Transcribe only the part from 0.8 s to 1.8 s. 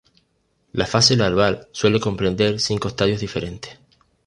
fase larval